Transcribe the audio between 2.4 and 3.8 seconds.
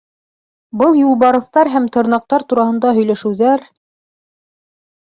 тураһында һөйләшеүҙәр...